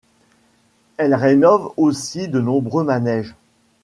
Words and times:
Elle 0.97 1.13
rénove 1.13 1.73
aussi 1.77 2.27
de 2.27 2.41
nombreux 2.41 2.83
manèges. 2.83 3.35